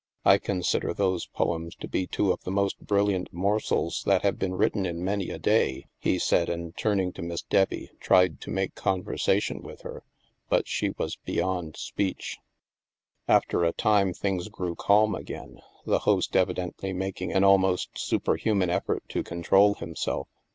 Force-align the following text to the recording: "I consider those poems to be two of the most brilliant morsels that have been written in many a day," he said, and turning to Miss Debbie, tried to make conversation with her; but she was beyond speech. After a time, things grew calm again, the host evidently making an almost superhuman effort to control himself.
"I 0.25 0.39
consider 0.39 0.95
those 0.95 1.27
poems 1.27 1.75
to 1.75 1.87
be 1.87 2.07
two 2.07 2.31
of 2.31 2.43
the 2.43 2.49
most 2.49 2.79
brilliant 2.79 3.31
morsels 3.31 4.01
that 4.07 4.23
have 4.23 4.39
been 4.39 4.55
written 4.55 4.83
in 4.87 5.03
many 5.03 5.29
a 5.29 5.37
day," 5.37 5.85
he 5.99 6.17
said, 6.17 6.49
and 6.49 6.75
turning 6.75 7.13
to 7.13 7.21
Miss 7.21 7.43
Debbie, 7.43 7.91
tried 7.99 8.41
to 8.41 8.49
make 8.49 8.73
conversation 8.73 9.61
with 9.61 9.81
her; 9.81 10.01
but 10.49 10.67
she 10.67 10.89
was 10.97 11.17
beyond 11.17 11.77
speech. 11.77 12.39
After 13.27 13.63
a 13.63 13.73
time, 13.73 14.11
things 14.11 14.49
grew 14.49 14.73
calm 14.73 15.13
again, 15.13 15.61
the 15.85 15.99
host 15.99 16.35
evidently 16.35 16.93
making 16.93 17.31
an 17.31 17.43
almost 17.43 17.91
superhuman 17.95 18.71
effort 18.71 19.03
to 19.09 19.21
control 19.21 19.75
himself. 19.75 20.27